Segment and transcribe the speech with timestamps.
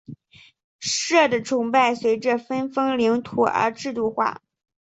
[0.79, 4.41] 社的崇拜随着分封领土而制度化。